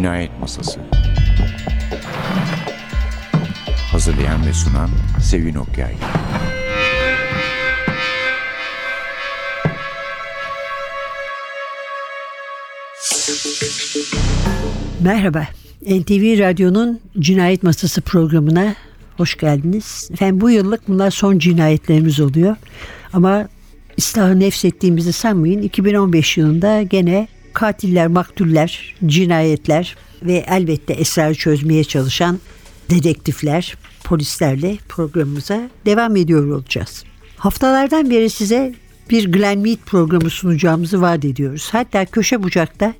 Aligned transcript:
Cinayet 0.00 0.40
Masası 0.40 0.80
Hazırlayan 3.92 4.46
ve 4.46 4.52
sunan 4.52 4.90
Sevin 5.22 5.54
Okyay 5.54 5.94
Merhaba. 15.00 15.46
NTV 15.82 16.38
Radyo'nun 16.38 17.00
Cinayet 17.18 17.62
Masası 17.62 18.00
programına 18.00 18.74
hoş 19.16 19.36
geldiniz. 19.36 20.08
Efendim 20.12 20.40
bu 20.40 20.50
yıllık 20.50 20.88
bunlar 20.88 21.10
son 21.10 21.38
cinayetlerimiz 21.38 22.20
oluyor. 22.20 22.56
Ama 23.12 23.48
İslahı 23.96 24.40
nefsettiğimizi 24.40 25.12
sanmayın. 25.12 25.62
2015 25.62 26.36
yılında 26.36 26.82
gene 26.82 27.28
katiller, 27.52 28.06
maktuller, 28.06 28.94
cinayetler 29.06 29.96
ve 30.22 30.44
elbette 30.48 30.92
esrarı 30.92 31.34
çözmeye 31.34 31.84
çalışan 31.84 32.38
dedektifler, 32.90 33.76
polislerle 34.04 34.78
programımıza 34.88 35.70
devam 35.86 36.16
ediyor 36.16 36.46
olacağız. 36.46 37.04
Haftalardan 37.36 38.10
beri 38.10 38.30
size 38.30 38.74
bir 39.10 39.32
Glenn 39.32 39.58
Mead 39.58 39.78
programı 39.86 40.30
sunacağımızı 40.30 41.00
vaat 41.00 41.24
ediyoruz. 41.24 41.68
Hatta 41.72 42.04
köşe 42.04 42.42
bucakta 42.42 42.94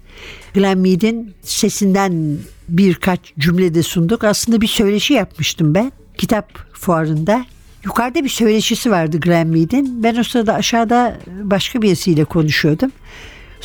Glenn 0.55 0.79
Mead'in 0.79 1.35
sesinden 1.43 2.37
birkaç 2.69 3.21
cümlede 3.39 3.83
sunduk. 3.83 4.25
Aslında 4.25 4.61
bir 4.61 4.67
söyleşi 4.67 5.15
yapmıştım 5.15 5.75
ben 5.75 5.93
kitap 6.19 6.59
fuarında. 6.73 7.45
Yukarıda 7.85 8.25
bir 8.25 8.29
söyleşisi 8.29 8.91
vardı 8.91 9.21
Glenn 9.21 9.49
Mead'in. 9.49 10.03
Ben 10.03 10.17
o 10.17 10.25
sırada 10.25 10.55
aşağıda 10.55 11.19
başka 11.27 11.83
birisiyle 11.83 12.25
konuşuyordum. 12.25 12.93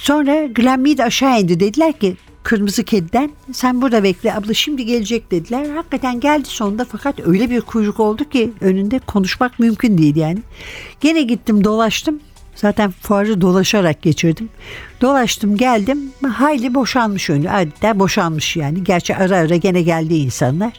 Sonra 0.05 0.45
Glenn 0.45 0.79
Mead 0.79 0.97
aşağı 0.97 1.41
indi. 1.41 1.59
Dediler 1.59 1.93
ki 1.93 2.17
Kırmızı 2.43 2.83
Kedi'den 2.83 3.31
sen 3.51 3.81
burada 3.81 4.03
bekle 4.03 4.33
abla 4.33 4.53
şimdi 4.53 4.85
gelecek 4.85 5.31
dediler. 5.31 5.69
Hakikaten 5.75 6.19
geldi 6.19 6.45
sonunda 6.45 6.85
fakat 6.85 7.27
öyle 7.27 7.49
bir 7.49 7.61
kuyruk 7.61 7.99
oldu 7.99 8.29
ki 8.29 8.51
önünde 8.61 8.99
konuşmak 8.99 9.59
mümkün 9.59 9.97
değil 9.97 10.15
yani. 10.15 10.39
Gene 11.01 11.21
gittim 11.21 11.63
dolaştım. 11.63 12.19
Zaten 12.55 12.91
fuarı 12.91 13.41
dolaşarak 13.41 14.01
geçirdim. 14.01 14.49
Dolaştım 15.01 15.57
geldim 15.57 16.11
hayli 16.33 16.73
boşalmış 16.73 17.29
önü. 17.29 17.49
Adeta 17.49 17.99
boşalmış 17.99 18.55
yani. 18.55 18.83
Gerçi 18.83 19.15
ara 19.15 19.37
ara 19.37 19.55
gene 19.55 19.81
geldi 19.81 20.15
insanlar. 20.15 20.73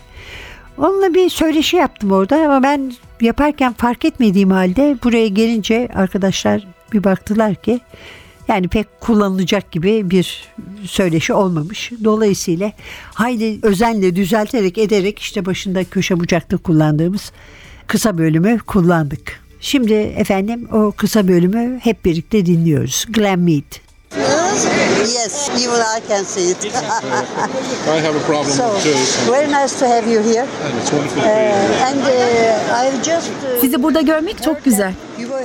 Onunla 0.78 1.14
bir 1.14 1.30
söyleşi 1.30 1.76
yaptım 1.76 2.12
orada 2.12 2.36
ama 2.36 2.62
ben 2.62 2.92
yaparken 3.20 3.72
fark 3.72 4.04
etmediğim 4.04 4.50
halde 4.50 4.98
buraya 5.04 5.28
gelince 5.28 5.88
arkadaşlar 5.94 6.66
bir 6.92 7.04
baktılar 7.04 7.54
ki 7.54 7.80
yani 8.48 8.68
pek 8.68 9.00
kullanılacak 9.00 9.72
gibi 9.72 10.10
bir 10.10 10.44
söyleşi 10.88 11.32
olmamış. 11.32 11.92
Dolayısıyla 12.04 12.72
hayli 13.14 13.58
özenle 13.62 14.16
düzelterek 14.16 14.78
ederek 14.78 15.18
işte 15.18 15.46
başında 15.46 15.84
köşe 15.84 16.20
bucakta 16.20 16.56
kullandığımız 16.56 17.32
kısa 17.86 18.18
bölümü 18.18 18.58
kullandık. 18.58 19.40
Şimdi 19.60 19.94
efendim 19.94 20.68
o 20.72 20.92
kısa 20.96 21.28
bölümü 21.28 21.78
hep 21.82 22.04
birlikte 22.04 22.46
dinliyoruz. 22.46 23.06
Glenn 23.08 23.38
Mead. 23.38 23.86
Yes, 25.00 25.48
even 25.50 25.80
I 25.80 26.00
can 26.08 26.24
see 26.24 26.50
it. 26.50 26.64
I 26.64 28.00
have 28.00 28.16
a 28.16 28.22
problem 28.26 28.52
so, 28.52 28.62
too. 28.82 28.94
So 29.26 29.32
very 29.32 29.46
nice 29.46 29.78
to 29.78 29.86
have 29.86 30.06
you 30.12 30.22
here. 30.24 30.40
and 30.42 30.78
it's 30.80 30.90
wonderful 30.90 31.20
to 31.20 31.20
Uh, 31.20 31.24
be 31.24 31.28
here. 31.28 31.84
and 31.86 32.00
uh, 32.00 32.86
I've 32.86 33.02
just... 33.04 33.28
uh, 33.28 33.60
Sizi 33.60 33.82
burada 33.82 34.00
görmek 34.00 34.42
çok 34.42 34.64
güzel. 34.64 34.92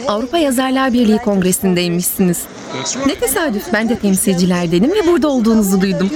Avrupa 0.08 0.38
Yazarlar 0.38 0.94
Birliği 0.94 1.18
Kongresindeymişsiniz. 1.18 2.38
That's 2.74 2.98
right. 2.98 3.08
Ne 3.08 3.16
tesadüf 3.16 3.64
ben 3.74 3.90
de 3.90 4.00
temsilcilerdenim 4.00 4.92
ve 4.92 5.08
burada 5.08 5.28
olduğunuzu 5.28 5.82
duydum. 5.82 6.10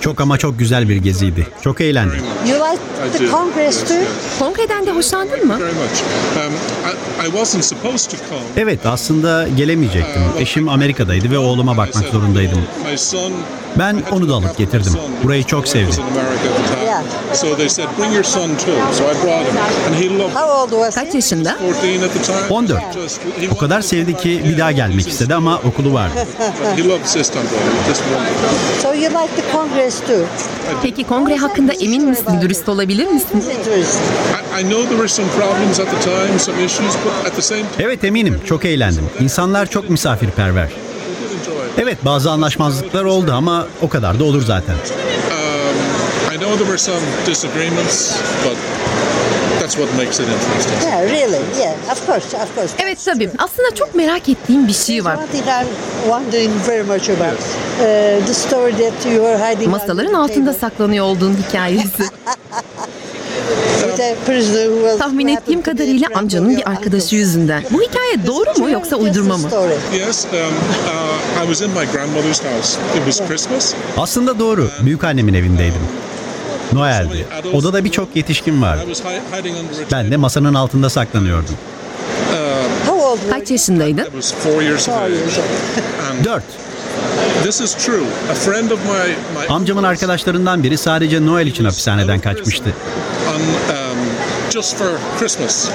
Çok 0.00 0.20
ama 0.20 0.38
çok 0.38 0.58
güzel 0.58 0.88
bir 0.88 0.96
geziydi. 0.96 1.46
Çok 1.62 1.80
eğlendim. 1.80 2.20
Kongreden 4.38 4.86
de 4.86 4.90
hoşlandın 4.90 5.46
mı? 5.46 5.54
Um. 5.54 6.52
Evet 8.56 8.86
aslında 8.86 9.48
gelemeyecektim. 9.56 10.22
Eşim 10.38 10.68
Amerika'daydı 10.68 11.30
ve 11.30 11.38
oğluma 11.38 11.76
bakmak 11.76 12.04
zorundaydım. 12.04 12.58
My 12.90 12.98
son 12.98 13.32
Ben 13.78 14.02
onu 14.12 14.28
da 14.28 14.34
alıp 14.34 14.58
getirdim. 14.58 14.92
Burayı 15.24 15.44
çok 15.44 15.68
sevdi. 15.68 15.96
Yeah. 17.02 17.34
So 17.34 17.56
they 17.56 17.68
said, 17.68 17.88
bring 17.98 18.12
your 18.12 18.24
son 18.24 18.48
too. 18.56 18.72
So 18.92 19.04
I 19.04 19.14
brought 19.24 19.46
him. 19.46 19.56
And 19.86 19.94
he 19.94 20.18
loved 20.18 20.34
How 20.34 20.48
old 20.62 20.70
was 20.70 20.94
Kaç 20.94 21.08
he? 21.12 21.16
yaşında? 21.16 21.56
14 21.68 22.02
at 22.02 22.12
the 22.12 22.22
time. 22.22 22.50
14. 22.50 22.80
Just- 22.94 23.20
he 23.40 23.48
O 23.54 23.56
kadar 23.56 23.80
sevdi 23.80 24.16
ki 24.16 24.42
bir 24.48 24.58
daha 24.58 24.72
gelmek 24.72 25.08
istedi 25.08 25.34
ama 25.34 25.58
okulu 25.64 25.92
vardı. 25.94 26.14
He 26.76 26.88
loves 26.88 27.16
Istanbul. 27.16 27.48
So 28.82 28.92
you 28.94 29.10
like 29.10 29.36
the 29.36 29.42
Congress 29.52 30.00
too? 30.00 30.24
Peki 30.82 31.04
kongre 31.04 31.36
hakkında 31.36 31.72
emin 31.72 32.04
misin? 32.08 32.40
Dürüst 32.42 32.68
olabilir 32.68 33.06
misin? 33.06 33.36
Interesting. 33.36 34.04
I, 34.56 34.60
I 34.60 34.62
know 34.64 34.82
there 34.88 34.96
were 34.96 35.08
some 35.08 35.28
problems 35.28 35.80
at 35.80 35.86
the 35.90 36.00
time, 36.00 36.38
some 36.38 36.64
issues, 36.64 36.94
but 37.04 37.26
at 37.26 37.36
the 37.36 37.42
same 37.42 37.60
time, 37.60 37.84
Evet 37.86 38.04
eminim. 38.04 38.40
Çok 38.46 38.64
eğlendim. 38.64 39.04
İnsanlar 39.20 39.66
çok 39.66 39.90
misafirperver. 39.90 40.68
Evet 41.78 42.04
bazı 42.04 42.30
anlaşmazlıklar 42.30 43.04
oldu 43.04 43.32
ama 43.32 43.66
o 43.82 43.88
kadar 43.88 44.18
da 44.20 44.24
olur 44.24 44.42
zaten. 44.44 44.74
Know 46.56 46.64
there 46.64 46.72
were 46.72 46.78
some 46.78 47.04
disagreements, 47.26 48.16
but 48.42 48.56
that's 49.60 49.76
what 49.76 49.94
makes 49.94 50.20
it 50.20 50.28
interesting. 50.28 50.72
Yeah, 50.80 51.02
really. 51.02 51.44
Yeah, 51.60 51.92
of 51.92 52.00
course, 52.06 52.32
of 52.32 52.54
course. 52.54 52.74
Evet 52.78 53.04
tabii. 53.04 53.30
Aslında 53.38 53.74
çok 53.74 53.94
merak 53.94 54.28
ettiğim 54.28 54.68
bir 54.68 54.72
şey 54.72 55.04
var. 55.04 55.16
One 55.16 55.26
thing 55.26 55.44
I'm 55.46 55.66
wondering 56.04 56.52
very 56.66 56.82
much 56.82 57.10
about. 57.10 57.40
Uh, 57.40 58.26
the 58.26 58.34
story 58.34 58.72
that 58.72 59.12
you 59.12 59.26
are 59.26 59.38
hiding 59.38 59.70
Masaların 59.70 60.06
under 60.06 60.12
the 60.12 60.32
altında 60.32 60.52
saklanıyor 60.52 61.04
olduğun 61.04 61.36
hikayesi. 61.48 62.02
Tahmin 64.98 65.28
ettiğim 65.28 65.62
kadarıyla 65.62 66.08
amcanın 66.14 66.56
bir 66.56 66.70
arkadaşı 66.70 67.16
yüzünden. 67.16 67.62
Bu 67.70 67.82
hikaye 67.82 68.26
doğru 68.26 68.58
mu 68.58 68.70
yoksa 68.70 68.96
uydurma 68.96 69.36
mı? 69.36 69.48
Story. 69.48 69.74
Yes, 70.06 70.24
um, 70.24 70.38
uh, 70.38 71.44
I 71.44 71.46
was 71.46 71.60
in 71.60 71.70
my 71.70 71.86
grandmother's 71.92 72.42
house. 72.44 72.78
It 72.96 73.04
was 73.04 73.28
Christmas. 73.28 73.74
Aslında 73.96 74.38
doğru. 74.38 74.68
Büyükannemin 74.84 75.34
evindeydim. 75.34 75.80
Noel'di. 76.72 77.26
Odada 77.52 77.84
birçok 77.84 78.16
yetişkin 78.16 78.58
I 78.58 78.62
vardı. 78.62 78.82
was 78.86 79.00
hi- 79.12 79.38
hiding 79.40 79.56
under 79.58 79.72
a 79.82 79.90
Ben 79.92 80.10
de 80.10 80.16
masanın 80.16 80.54
altında 80.54 80.90
saklanıyordum. 80.90 81.54
How 82.86 83.02
old 83.04 83.18
were 83.18 83.38
Kaç 83.38 83.50
yaşındaydın? 83.50 84.06
Dört. 86.24 86.42
this 87.42 87.60
is 87.60 87.74
true. 87.74 88.04
A 88.30 88.34
friend 88.34 88.70
of 88.70 88.78
my, 88.84 89.40
my 89.40 89.46
Amcamın 89.54 89.82
arkadaşlarından 89.82 90.62
biri 90.62 90.78
sadece 90.78 91.26
Noel 91.26 91.46
için 91.46 91.64
hapishaneden 91.64 92.20
kaçmıştı. 92.20 92.70
Um, 94.56 94.62
just 94.62 94.76
for 94.78 94.98
Christmas. 95.18 95.68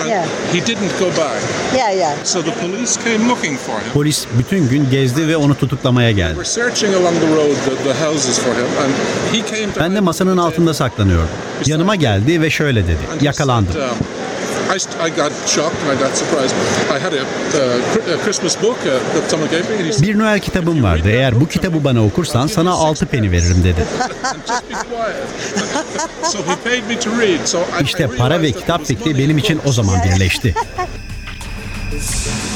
And 0.00 0.08
Yeah. 0.08 0.26
he 0.52 0.60
didn't 0.60 0.98
go 0.98 1.06
back. 1.16 1.40
Yeah, 1.74 1.92
yeah. 1.96 2.24
So 2.24 2.42
the 2.42 2.50
police 2.60 2.96
came 3.04 3.28
looking 3.28 3.56
for 3.58 3.72
him. 3.72 3.92
Polis 3.94 4.26
bütün 4.38 4.68
gün 4.68 4.90
gezdi 4.90 5.28
ve 5.28 5.36
onu 5.36 5.54
tutuklamaya 5.54 6.10
geldi. 6.10 6.34
We're 6.34 6.44
searching 6.44 6.94
along 6.94 7.14
the 7.20 7.26
road, 7.36 7.56
the, 7.64 7.84
the 7.84 8.04
houses 8.04 8.38
for 8.38 8.50
him, 8.54 8.66
and 8.84 8.92
he 9.32 9.56
came 9.56 9.72
to 9.72 9.80
Ben 9.80 9.94
de 9.94 10.00
masanın 10.00 10.36
altında 10.36 10.74
saklanıyordum. 10.74 11.28
Yanıma 11.66 11.94
geldi 11.96 12.42
ve 12.42 12.50
şöyle 12.50 12.84
dedi. 12.84 12.98
Yakalandım. 13.20 13.74
I, 14.74 14.78
st- 14.78 14.96
I 15.00 15.10
got 15.10 15.32
shocked 15.46 15.76
and 15.82 15.90
I 15.90 15.96
got 16.04 16.16
surprised. 16.16 16.54
I 16.90 16.98
had 16.98 17.12
a, 17.12 17.22
uh, 17.22 18.24
Christmas 18.24 18.56
book 18.62 18.78
uh, 18.86 18.98
that 19.14 19.30
someone 19.30 19.50
gave 19.50 19.68
me. 19.68 19.76
And 19.76 19.86
he 19.86 19.92
said, 19.92 20.08
Bir 20.08 20.18
Noel 20.18 20.40
kitabım 20.40 20.82
vardı. 20.82 21.08
Eğer 21.10 21.40
bu 21.40 21.48
kitabı 21.48 21.84
bana 21.84 22.04
okursan 22.04 22.46
sana 22.46 22.70
altı 22.70 23.06
peni 23.06 23.32
veririm 23.32 23.64
dedi. 23.64 23.84
just 24.48 24.70
be 24.70 24.74
quiet. 24.74 25.28
so 26.24 26.38
he 26.38 26.56
paid 26.64 26.84
me 26.88 27.00
to 27.00 27.10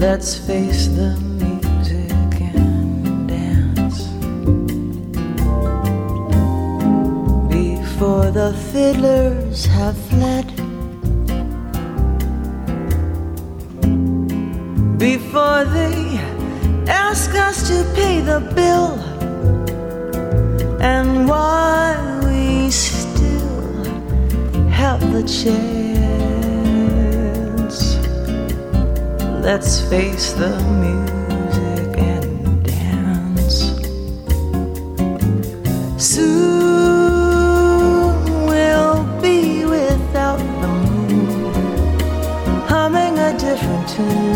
Let's 0.00 0.36
face 0.36 0.88
the 0.88 1.16
music 1.42 2.40
and 2.40 3.28
dance 3.28 4.02
before 7.48 8.30
the 8.30 8.52
fiddlers 8.72 9.66
have 9.66 9.96
fled. 10.10 10.46
Before 14.98 15.64
they 15.64 16.20
ask 16.88 17.34
us 17.34 17.68
to 17.68 17.84
pay 17.94 18.20
the 18.20 18.40
bill 18.54 19.05
and 20.86 21.28
while 21.28 22.20
we 22.28 22.70
still 22.70 23.84
have 24.70 25.00
the 25.12 25.22
chance, 25.40 25.76
let's 29.46 29.80
face 29.90 30.26
the 30.42 30.52
music 30.84 31.92
and 32.14 32.62
dance. 32.64 33.56
Soon 35.98 37.26
we'll 38.46 39.02
be 39.20 39.64
without 39.64 40.40
the 40.62 40.68
moon, 40.68 41.54
humming 42.72 43.14
a 43.18 43.30
different 43.36 43.88
tune, 43.88 44.35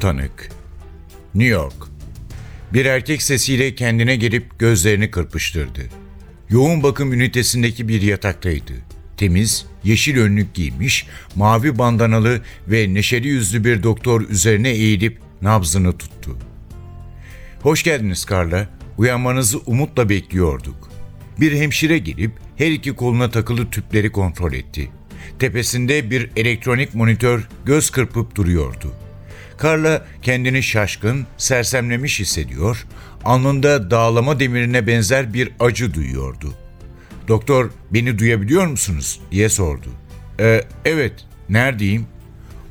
tanık. 0.00 0.48
New 1.34 1.54
York. 1.54 1.74
Bir 2.72 2.84
erkek 2.84 3.22
sesiyle 3.22 3.74
kendine 3.74 4.16
gelip 4.16 4.58
gözlerini 4.58 5.10
kırpıştırdı. 5.10 5.80
Yoğun 6.50 6.82
bakım 6.82 7.12
ünitesindeki 7.12 7.88
bir 7.88 8.02
yataktaydı. 8.02 8.72
Temiz, 9.16 9.66
yeşil 9.84 10.18
önlük 10.18 10.54
giymiş, 10.54 11.06
mavi 11.34 11.78
bandanalı 11.78 12.42
ve 12.68 12.94
neşeli 12.94 13.28
yüzlü 13.28 13.64
bir 13.64 13.82
doktor 13.82 14.20
üzerine 14.28 14.70
eğilip 14.70 15.18
nabzını 15.42 15.98
tuttu. 15.98 16.36
Hoş 17.62 17.82
geldiniz 17.82 18.26
Carla. 18.30 18.68
Uyanmanızı 18.98 19.58
umutla 19.58 20.08
bekliyorduk. 20.08 20.90
Bir 21.40 21.52
hemşire 21.52 21.98
gelip 21.98 22.32
her 22.56 22.70
iki 22.70 22.92
koluna 22.92 23.30
takılı 23.30 23.70
tüpleri 23.70 24.12
kontrol 24.12 24.52
etti. 24.52 24.90
Tepesinde 25.38 26.10
bir 26.10 26.30
elektronik 26.36 26.94
monitör 26.94 27.48
göz 27.64 27.90
kırpıp 27.90 28.34
duruyordu. 28.34 28.94
Carla 29.62 30.04
kendini 30.22 30.62
şaşkın, 30.62 31.26
sersemlemiş 31.36 32.20
hissediyor, 32.20 32.86
Alnında 33.24 33.90
dağlama 33.90 34.40
demirine 34.40 34.86
benzer 34.86 35.34
bir 35.34 35.50
acı 35.60 35.94
duyuyordu. 35.94 36.54
Doktor 37.28 37.70
beni 37.90 38.18
duyabiliyor 38.18 38.66
musunuz 38.66 39.20
diye 39.30 39.48
sordu. 39.48 39.88
"E, 40.40 40.64
evet, 40.84 41.12
neredeyim? 41.48 42.06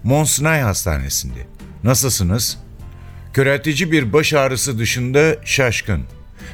Mont 0.03 0.27
Sinai 0.27 0.61
Hastanesi'nde. 0.61 1.47
Nasılsınız? 1.83 2.57
Köreltici 3.33 3.91
bir 3.91 4.13
baş 4.13 4.33
ağrısı 4.33 4.79
dışında 4.79 5.35
şaşkın. 5.45 6.03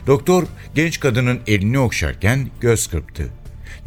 Doktor 0.08 0.44
genç 0.76 1.00
kadının 1.00 1.40
elini 1.48 1.80
okşarken 1.80 2.50
göz 2.62 2.88
kırptı. 2.88 3.30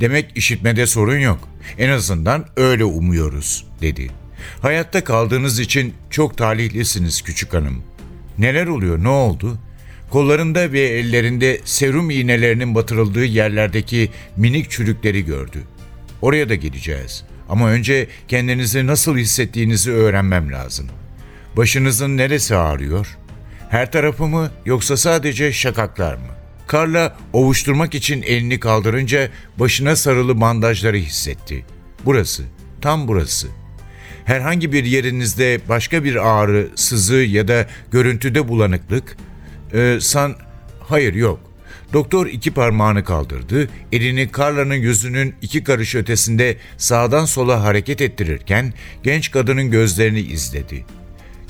Demek 0.01 0.37
işitmede 0.37 0.87
sorun 0.87 1.19
yok. 1.19 1.49
En 1.79 1.89
azından 1.89 2.47
öyle 2.57 2.85
umuyoruz, 2.85 3.67
dedi. 3.81 4.11
Hayatta 4.63 5.05
kaldığınız 5.05 5.59
için 5.59 5.95
çok 6.11 6.39
talihlisiniz 6.39 7.23
küçük 7.23 7.55
hanım. 7.55 7.83
Neler 8.39 8.67
oluyor, 8.67 9.05
ne 9.05 9.09
oldu? 9.09 9.59
Kollarında 10.11 10.73
ve 10.73 10.81
ellerinde 10.81 11.61
serum 11.65 12.11
iğnelerinin 12.11 12.75
batırıldığı 12.75 13.25
yerlerdeki 13.25 14.11
minik 14.37 14.71
çürükleri 14.71 15.25
gördü. 15.25 15.63
Oraya 16.23 16.49
da 16.49 16.55
geleceğiz. 16.55 17.25
Ama 17.49 17.71
önce 17.71 18.09
kendinizi 18.29 18.87
nasıl 18.87 19.17
hissettiğinizi 19.17 19.93
öğrenmem 19.93 20.53
lazım. 20.53 20.87
Başınızın 21.57 22.17
neresi 22.17 22.57
ağrıyor? 22.57 23.19
Her 23.71 23.93
tarafı 23.93 24.27
mı 24.27 24.51
yoksa 24.65 24.97
sadece 24.97 25.53
şakaklar 25.53 26.15
mı? 26.15 26.37
Karla 26.67 27.17
ovuşturmak 27.33 27.95
için 27.95 28.23
elini 28.23 28.61
kaldırınca 28.61 29.29
başına 29.59 29.97
sarılı 29.97 30.41
bandajları 30.41 30.97
hissetti. 30.97 31.65
Burası, 32.05 32.43
tam 32.81 33.09
burası. 33.09 33.49
Herhangi 34.27 34.73
bir 34.73 34.85
yerinizde 34.85 35.61
başka 35.69 36.05
bir 36.05 36.29
ağrı, 36.29 36.69
sızı 36.75 37.17
ya 37.17 37.49
da 37.49 37.67
görüntüde 37.91 38.49
bulanıklık? 38.49 39.17
Ee, 39.75 39.99
san... 40.01 40.35
Hayır 40.81 41.15
yok. 41.15 41.41
Doktor 41.93 42.27
iki 42.27 42.51
parmağını 42.51 43.05
kaldırdı, 43.05 43.69
elini 43.93 44.31
Carla'nın 44.39 44.75
yüzünün 44.75 45.35
iki 45.43 45.65
karış 45.65 45.95
ötesinde 45.95 46.57
sağdan 46.77 47.25
sola 47.25 47.63
hareket 47.63 48.01
ettirirken 48.01 48.75
genç 49.03 49.31
kadının 49.31 49.71
gözlerini 49.71 50.21
izledi. 50.21 50.85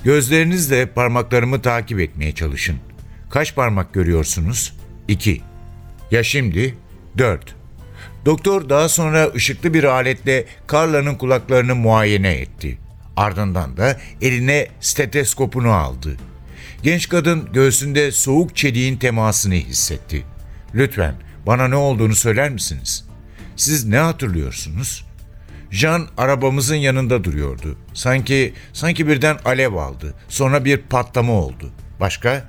Gözlerinizle 0.04 0.86
parmaklarımı 0.86 1.62
takip 1.62 2.00
etmeye 2.00 2.32
çalışın. 2.32 2.76
Kaç 3.30 3.54
parmak 3.54 3.94
görüyorsunuz? 3.94 4.76
İki. 5.08 5.42
Ya 6.10 6.22
şimdi? 6.22 6.74
Dört. 7.18 7.54
Doktor 8.26 8.68
daha 8.68 8.88
sonra 8.88 9.30
ışıklı 9.34 9.74
bir 9.74 9.84
aletle 9.84 10.44
Carla'nın 10.72 11.14
kulaklarını 11.14 11.74
muayene 11.74 12.32
etti. 12.32 12.78
Ardından 13.16 13.76
da 13.76 14.00
eline 14.20 14.68
steteskopunu 14.80 15.70
aldı. 15.70 16.16
Genç 16.82 17.08
kadın 17.08 17.52
göğsünde 17.52 18.12
soğuk 18.12 18.56
çeliğin 18.56 18.96
temasını 18.96 19.54
hissetti. 19.54 20.24
Lütfen 20.74 21.14
bana 21.46 21.68
ne 21.68 21.76
olduğunu 21.76 22.14
söyler 22.14 22.50
misiniz? 22.50 23.04
Siz 23.56 23.84
ne 23.84 23.98
hatırlıyorsunuz? 23.98 25.06
Jean 25.70 26.08
arabamızın 26.16 26.76
yanında 26.76 27.24
duruyordu. 27.24 27.78
Sanki 27.94 28.54
sanki 28.72 29.08
birden 29.08 29.38
alev 29.44 29.74
aldı. 29.74 30.14
Sonra 30.28 30.64
bir 30.64 30.78
patlama 30.78 31.32
oldu. 31.32 31.70
Başka? 32.00 32.44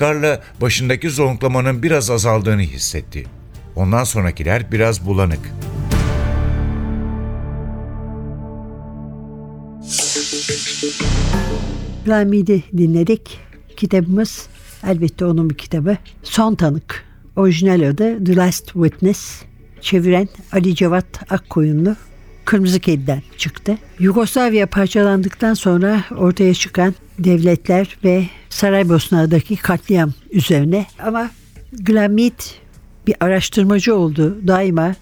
Carla 0.00 0.42
başındaki 0.60 1.10
zonklamanın 1.10 1.82
biraz 1.82 2.10
azaldığını 2.10 2.62
hissetti. 2.62 3.26
Ondan 3.76 4.04
sonrakiler 4.04 4.72
biraz 4.72 5.06
bulanık. 5.06 5.40
Ramid'i 12.08 12.62
dinledik. 12.76 13.38
Kitabımız 13.76 14.46
elbette 14.86 15.24
onun 15.24 15.50
bir 15.50 15.54
kitabı. 15.54 15.96
Son 16.22 16.54
Tanık. 16.54 17.04
Orijinal 17.36 17.88
adı 17.88 18.24
The 18.24 18.36
Last 18.36 18.66
Witness. 18.72 19.42
Çeviren 19.80 20.28
Ali 20.52 20.74
Cevat 20.74 21.32
Akkoyunlu. 21.32 21.96
Kırmızı 22.44 22.80
Kedi'den 22.80 23.22
çıktı. 23.36 23.78
Yugoslavya 23.98 24.66
parçalandıktan 24.66 25.54
sonra 25.54 26.04
ortaya 26.16 26.54
çıkan 26.54 26.94
devletler 27.18 27.96
ve 28.04 28.26
Saraybosna'daki 28.50 29.56
katliam 29.56 30.12
üzerine 30.30 30.86
ama 30.98 31.30
Glamit 31.72 32.61
bir 33.06 33.14
araştırmacı 33.20 33.96
oldu. 33.96 34.38
Daima 34.46 34.94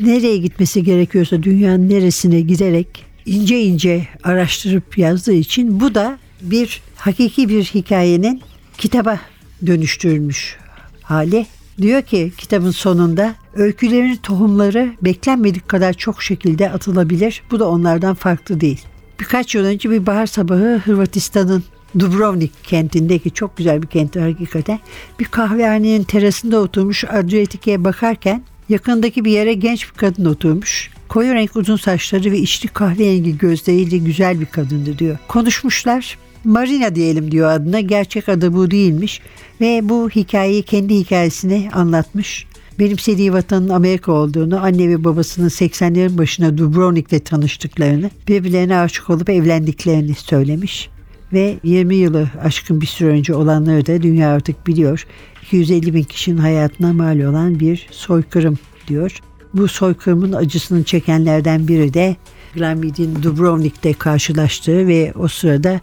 nereye 0.00 0.36
gitmesi 0.36 0.84
gerekiyorsa 0.84 1.42
dünyanın 1.42 1.88
neresine 1.88 2.40
giderek 2.40 3.04
ince 3.26 3.60
ince 3.60 4.08
araştırıp 4.24 4.98
yazdığı 4.98 5.32
için 5.32 5.80
bu 5.80 5.94
da 5.94 6.18
bir 6.40 6.82
hakiki 6.96 7.48
bir 7.48 7.64
hikayenin 7.64 8.42
kitaba 8.78 9.20
dönüştürülmüş 9.66 10.56
hali. 11.02 11.46
Diyor 11.78 12.02
ki 12.02 12.32
kitabın 12.38 12.70
sonunda 12.70 13.34
öykülerin 13.54 14.16
tohumları 14.16 14.92
beklenmedik 15.02 15.68
kadar 15.68 15.92
çok 15.92 16.22
şekilde 16.22 16.70
atılabilir. 16.70 17.42
Bu 17.50 17.60
da 17.60 17.68
onlardan 17.68 18.14
farklı 18.14 18.60
değil. 18.60 18.80
Birkaç 19.20 19.54
yıl 19.54 19.64
önce 19.64 19.90
bir 19.90 20.06
bahar 20.06 20.26
sabahı 20.26 20.82
Hırvatistan'ın 20.84 21.64
Dubrovnik 21.98 22.64
kentindeki 22.64 23.30
çok 23.30 23.56
güzel 23.56 23.82
bir 23.82 23.86
kent 23.86 24.16
hakikaten. 24.16 24.80
Bir 25.20 25.24
kahvehanenin 25.24 26.04
terasında 26.04 26.58
oturmuş 26.58 27.04
Adriyatik'e 27.04 27.84
bakarken 27.84 28.42
yakındaki 28.68 29.24
bir 29.24 29.30
yere 29.30 29.54
genç 29.54 29.92
bir 29.92 29.96
kadın 29.96 30.24
oturmuş. 30.24 30.90
Koyu 31.08 31.34
renk 31.34 31.56
uzun 31.56 31.76
saçları 31.76 32.32
ve 32.32 32.38
içli 32.38 32.68
kahverengi 32.68 33.38
gözleriyle 33.38 33.98
güzel 33.98 34.40
bir 34.40 34.46
kadındı 34.46 34.98
diyor. 34.98 35.18
Konuşmuşlar. 35.28 36.18
Marina 36.44 36.94
diyelim 36.94 37.30
diyor 37.30 37.50
adına. 37.50 37.80
Gerçek 37.80 38.28
adı 38.28 38.54
bu 38.54 38.70
değilmiş. 38.70 39.20
Ve 39.60 39.80
bu 39.88 40.10
hikayeyi 40.10 40.62
kendi 40.62 40.94
hikayesini 40.94 41.70
anlatmış. 41.72 42.46
Benimsediği 42.78 43.32
vatanın 43.32 43.68
Amerika 43.68 44.12
olduğunu, 44.12 44.60
anne 44.64 44.88
ve 44.88 45.04
babasının 45.04 45.48
80'lerin 45.48 46.18
başına 46.18 46.58
Dubrovnik'te 46.58 47.20
tanıştıklarını, 47.20 48.10
birbirlerine 48.28 48.78
aşık 48.78 49.10
olup 49.10 49.30
evlendiklerini 49.30 50.14
söylemiş. 50.14 50.90
Ve 51.32 51.58
20 51.64 51.96
yılı 51.96 52.28
aşkın 52.42 52.80
bir 52.80 52.86
süre 52.86 53.08
önce 53.08 53.34
olanları 53.34 53.86
da 53.86 54.02
dünya 54.02 54.28
artık 54.28 54.66
biliyor. 54.66 55.06
250 55.42 55.94
bin 55.94 56.02
kişinin 56.02 56.38
hayatına 56.38 56.92
mal 56.92 57.20
olan 57.20 57.60
bir 57.60 57.86
soykırım 57.90 58.58
diyor. 58.88 59.20
Bu 59.54 59.68
soykırımın 59.68 60.32
acısını 60.32 60.84
çekenlerden 60.84 61.68
biri 61.68 61.94
de 61.94 62.16
Glamid'in 62.54 63.22
Dubrovnik'te 63.22 63.92
karşılaştığı 63.92 64.86
ve 64.86 65.12
o 65.16 65.28
sırada 65.28 65.80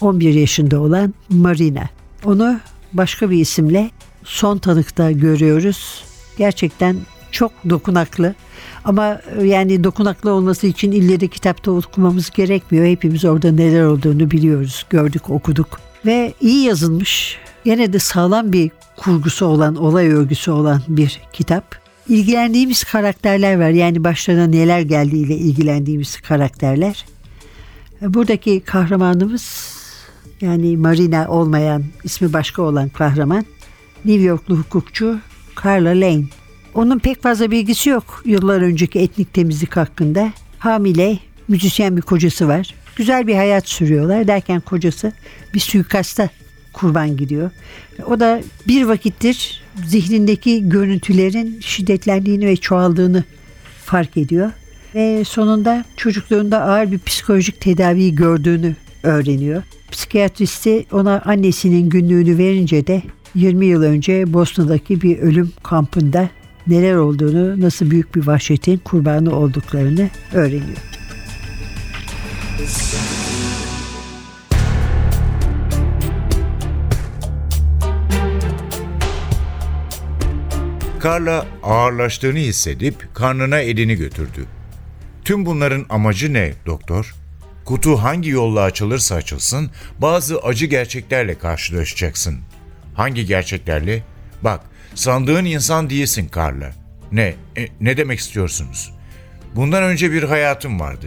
11 0.00 0.34
yaşında 0.34 0.80
olan 0.80 1.14
Marina. 1.28 1.88
Onu 2.24 2.60
başka 2.92 3.30
bir 3.30 3.38
isimle 3.38 3.90
son 4.24 4.58
tanıkta 4.58 5.12
görüyoruz. 5.12 6.04
Gerçekten 6.38 6.96
çok 7.32 7.52
dokunaklı. 7.70 8.34
Ama 8.84 9.20
yani 9.42 9.84
dokunaklı 9.84 10.30
olması 10.30 10.66
için 10.66 10.92
ille 10.92 11.20
de 11.20 11.28
kitapta 11.28 11.70
okumamız 11.70 12.30
gerekmiyor. 12.30 12.86
Hepimiz 12.86 13.24
orada 13.24 13.52
neler 13.52 13.84
olduğunu 13.84 14.30
biliyoruz, 14.30 14.86
gördük, 14.90 15.30
okuduk. 15.30 15.80
Ve 16.06 16.34
iyi 16.40 16.64
yazılmış, 16.64 17.38
gene 17.64 17.92
de 17.92 17.98
sağlam 17.98 18.52
bir 18.52 18.70
kurgusu 18.96 19.46
olan, 19.46 19.76
olay 19.76 20.08
örgüsü 20.08 20.50
olan 20.50 20.82
bir 20.88 21.20
kitap. 21.32 21.80
İlgilendiğimiz 22.08 22.84
karakterler 22.84 23.58
var. 23.60 23.68
Yani 23.68 24.04
başlarına 24.04 24.46
neler 24.46 24.80
geldiğiyle 24.80 25.36
ilgilendiğimiz 25.36 26.20
karakterler. 26.20 27.04
Buradaki 28.00 28.60
kahramanımız 28.60 29.74
yani 30.40 30.76
Marina 30.76 31.28
olmayan, 31.28 31.84
ismi 32.04 32.32
başka 32.32 32.62
olan 32.62 32.88
kahraman 32.88 33.44
New 34.04 34.22
Yorklu 34.22 34.56
hukukçu 34.56 35.18
Carla 35.64 35.90
Lane. 35.90 36.24
Onun 36.74 36.98
pek 36.98 37.22
fazla 37.22 37.50
bilgisi 37.50 37.90
yok 37.90 38.22
yıllar 38.24 38.60
önceki 38.60 38.98
etnik 38.98 39.34
temizlik 39.34 39.76
hakkında. 39.76 40.32
Hamile, 40.58 41.18
müzisyen 41.48 41.96
bir 41.96 42.02
kocası 42.02 42.48
var. 42.48 42.74
Güzel 42.96 43.26
bir 43.26 43.34
hayat 43.34 43.68
sürüyorlar 43.68 44.28
derken 44.28 44.60
kocası 44.60 45.12
bir 45.54 45.60
suikasta 45.60 46.28
kurban 46.72 47.16
gidiyor. 47.16 47.50
O 48.06 48.20
da 48.20 48.40
bir 48.68 48.84
vakittir 48.84 49.62
zihnindeki 49.86 50.68
görüntülerin 50.68 51.60
şiddetlendiğini 51.60 52.46
ve 52.46 52.56
çoğaldığını 52.56 53.24
fark 53.84 54.16
ediyor. 54.16 54.50
Ve 54.94 55.24
sonunda 55.24 55.84
çocukluğunda 55.96 56.62
ağır 56.62 56.92
bir 56.92 56.98
psikolojik 56.98 57.60
tedaviyi 57.60 58.14
gördüğünü 58.14 58.76
öğreniyor. 59.02 59.62
Psikiyatristi 59.90 60.86
ona 60.92 61.22
annesinin 61.24 61.88
günlüğünü 61.88 62.38
verince 62.38 62.86
de 62.86 63.02
20 63.34 63.66
yıl 63.66 63.82
önce 63.82 64.32
Bosna'daki 64.32 65.02
bir 65.02 65.18
ölüm 65.18 65.52
kampında 65.62 66.28
neler 66.66 66.94
olduğunu, 66.94 67.60
nasıl 67.60 67.90
büyük 67.90 68.14
bir 68.14 68.26
vahşetin 68.26 68.76
kurbanı 68.76 69.36
olduklarını 69.36 70.10
öğreniyor. 70.32 70.78
Carla 81.04 81.46
ağırlaştığını 81.62 82.38
hissedip 82.38 83.14
karnına 83.14 83.58
elini 83.58 83.94
götürdü. 83.94 84.46
Tüm 85.24 85.46
bunların 85.46 85.86
amacı 85.88 86.32
ne 86.32 86.52
doktor? 86.66 87.14
Kutu 87.64 87.96
hangi 87.96 88.30
yolla 88.30 88.62
açılırsa 88.62 89.14
açılsın 89.14 89.70
bazı 89.98 90.38
acı 90.38 90.66
gerçeklerle 90.66 91.38
karşılaşacaksın. 91.38 92.38
Hangi 92.94 93.26
gerçeklerle? 93.26 94.02
Bak, 94.42 94.60
sandığın 94.94 95.44
insan 95.44 95.90
değilsin 95.90 96.30
Carla. 96.36 96.70
Ne? 97.12 97.34
E, 97.56 97.68
ne 97.80 97.96
demek 97.96 98.18
istiyorsunuz? 98.18 98.92
Bundan 99.56 99.82
önce 99.82 100.12
bir 100.12 100.22
hayatım 100.22 100.80
vardı. 100.80 101.06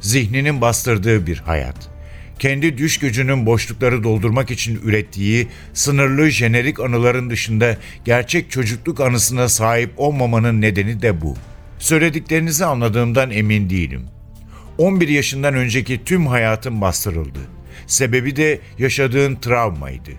Zihninin 0.00 0.60
bastırdığı 0.60 1.26
bir 1.26 1.38
hayat. 1.38 1.94
Kendi 2.38 2.78
düş 2.78 2.98
gücünün 2.98 3.46
boşlukları 3.46 4.04
doldurmak 4.04 4.50
için 4.50 4.80
ürettiği 4.84 5.48
sınırlı 5.72 6.30
jenerik 6.30 6.80
anıların 6.80 7.30
dışında 7.30 7.76
gerçek 8.04 8.50
çocukluk 8.50 9.00
anısına 9.00 9.48
sahip 9.48 9.90
olmamanın 9.96 10.60
nedeni 10.60 11.02
de 11.02 11.20
bu. 11.20 11.36
Söylediklerinizi 11.78 12.64
anladığımdan 12.64 13.30
emin 13.30 13.70
değilim. 13.70 14.06
11 14.78 15.08
yaşından 15.08 15.54
önceki 15.54 16.04
tüm 16.04 16.26
hayatım 16.26 16.80
bastırıldı. 16.80 17.38
Sebebi 17.86 18.36
de 18.36 18.60
yaşadığın 18.78 19.36
travmaydı. 19.36 20.10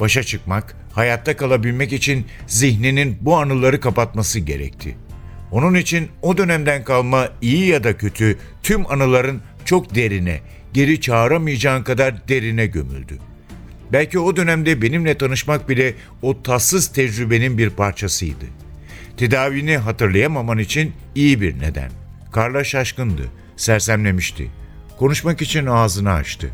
Başa 0.00 0.22
çıkmak, 0.22 0.76
hayatta 0.98 1.36
kalabilmek 1.36 1.92
için 1.92 2.26
zihninin 2.46 3.18
bu 3.20 3.36
anıları 3.36 3.80
kapatması 3.80 4.40
gerekti. 4.40 4.96
Onun 5.50 5.74
için 5.74 6.08
o 6.22 6.38
dönemden 6.38 6.84
kalma 6.84 7.28
iyi 7.42 7.66
ya 7.66 7.84
da 7.84 7.96
kötü 7.96 8.38
tüm 8.62 8.90
anıların 8.92 9.40
çok 9.64 9.94
derine, 9.94 10.40
geri 10.72 11.00
çağıramayacağın 11.00 11.82
kadar 11.82 12.28
derine 12.28 12.66
gömüldü. 12.66 13.18
Belki 13.92 14.18
o 14.18 14.36
dönemde 14.36 14.82
benimle 14.82 15.18
tanışmak 15.18 15.68
bile 15.68 15.94
o 16.22 16.42
tatsız 16.42 16.92
tecrübenin 16.92 17.58
bir 17.58 17.70
parçasıydı. 17.70 18.44
Tedavini 19.16 19.76
hatırlayamaman 19.76 20.58
için 20.58 20.92
iyi 21.14 21.40
bir 21.40 21.60
neden. 21.60 21.90
Karla 22.32 22.64
şaşkındı, 22.64 23.22
sersemlemişti. 23.56 24.50
Konuşmak 24.98 25.42
için 25.42 25.66
ağzını 25.66 26.12
açtı. 26.12 26.50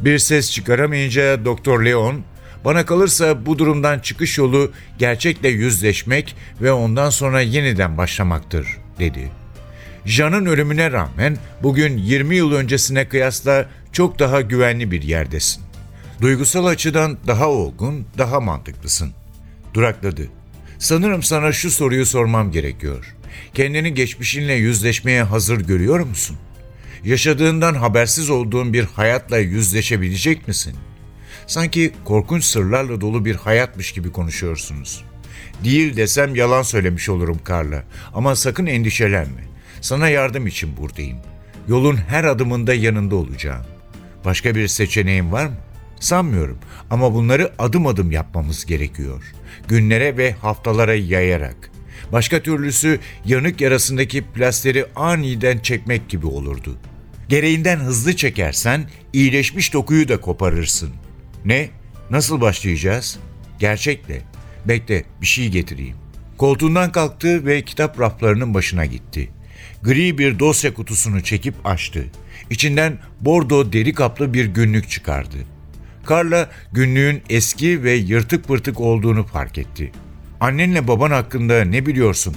Bir 0.00 0.18
ses 0.18 0.52
çıkaramayınca 0.52 1.44
Doktor 1.44 1.84
Leon, 1.84 2.24
bana 2.64 2.86
kalırsa 2.86 3.46
bu 3.46 3.58
durumdan 3.58 3.98
çıkış 3.98 4.38
yolu 4.38 4.72
gerçekle 4.98 5.48
yüzleşmek 5.48 6.36
ve 6.60 6.72
ondan 6.72 7.10
sonra 7.10 7.40
yeniden 7.40 7.98
başlamaktır, 7.98 8.78
dedi. 8.98 9.30
Jan'ın 10.04 10.46
ölümüne 10.46 10.92
rağmen 10.92 11.38
bugün 11.62 11.98
20 11.98 12.36
yıl 12.36 12.52
öncesine 12.52 13.08
kıyasla 13.08 13.68
çok 13.92 14.18
daha 14.18 14.40
güvenli 14.40 14.90
bir 14.90 15.02
yerdesin. 15.02 15.62
Duygusal 16.20 16.66
açıdan 16.66 17.18
daha 17.26 17.48
olgun, 17.48 18.06
daha 18.18 18.40
mantıklısın. 18.40 19.12
Durakladı. 19.74 20.28
Sanırım 20.78 21.22
sana 21.22 21.52
şu 21.52 21.70
soruyu 21.70 22.06
sormam 22.06 22.50
gerekiyor. 22.50 23.14
Kendini 23.54 23.94
geçmişinle 23.94 24.52
yüzleşmeye 24.52 25.22
hazır 25.22 25.60
görüyor 25.60 26.00
musun? 26.00 26.36
Yaşadığından 27.04 27.74
habersiz 27.74 28.30
olduğun 28.30 28.72
bir 28.72 28.84
hayatla 28.84 29.38
yüzleşebilecek 29.38 30.48
misin? 30.48 30.74
Sanki 31.46 31.92
korkunç 32.04 32.44
sırlarla 32.44 33.00
dolu 33.00 33.24
bir 33.24 33.34
hayatmış 33.34 33.92
gibi 33.92 34.12
konuşuyorsunuz. 34.12 35.04
Değil 35.64 35.96
desem 35.96 36.34
yalan 36.34 36.62
söylemiş 36.62 37.08
olurum 37.08 37.40
Karla. 37.44 37.84
Ama 38.14 38.36
sakın 38.36 38.66
endişelenme. 38.66 39.44
Sana 39.80 40.08
yardım 40.08 40.46
için 40.46 40.76
buradayım. 40.76 41.18
Yolun 41.68 41.96
her 41.96 42.24
adımında 42.24 42.74
yanında 42.74 43.16
olacağım. 43.16 43.64
Başka 44.24 44.54
bir 44.54 44.68
seçeneğin 44.68 45.32
var 45.32 45.46
mı? 45.46 45.56
Sanmıyorum 46.00 46.58
ama 46.90 47.14
bunları 47.14 47.52
adım 47.58 47.86
adım 47.86 48.12
yapmamız 48.12 48.66
gerekiyor. 48.66 49.22
Günlere 49.68 50.16
ve 50.16 50.32
haftalara 50.32 50.94
yayarak. 50.94 51.70
Başka 52.12 52.42
türlüsü 52.42 53.00
yanık 53.24 53.60
yarasındaki 53.60 54.24
plasteri 54.24 54.86
aniden 54.96 55.58
çekmek 55.58 56.08
gibi 56.08 56.26
olurdu. 56.26 56.76
Gereğinden 57.28 57.78
hızlı 57.78 58.16
çekersen 58.16 58.90
iyileşmiş 59.12 59.72
dokuyu 59.72 60.08
da 60.08 60.20
koparırsın. 60.20 60.90
Ne? 61.44 61.70
Nasıl 62.10 62.40
başlayacağız? 62.40 63.18
Gerçekle. 63.58 64.22
Bekle 64.64 65.04
bir 65.20 65.26
şey 65.26 65.48
getireyim. 65.48 65.96
Koltuğundan 66.38 66.92
kalktı 66.92 67.46
ve 67.46 67.62
kitap 67.62 68.00
raflarının 68.00 68.54
başına 68.54 68.84
gitti. 68.84 69.30
Gri 69.82 70.18
bir 70.18 70.38
dosya 70.38 70.74
kutusunu 70.74 71.22
çekip 71.22 71.54
açtı. 71.64 72.04
İçinden 72.50 72.98
bordo 73.20 73.72
deri 73.72 73.92
kaplı 73.92 74.34
bir 74.34 74.44
günlük 74.44 74.90
çıkardı. 74.90 75.36
Carla 76.10 76.50
günlüğün 76.72 77.22
eski 77.30 77.82
ve 77.82 77.92
yırtık 77.92 78.48
pırtık 78.48 78.80
olduğunu 78.80 79.26
fark 79.26 79.58
etti. 79.58 79.92
Annenle 80.40 80.88
baban 80.88 81.10
hakkında 81.10 81.64
ne 81.64 81.86
biliyorsun? 81.86 82.36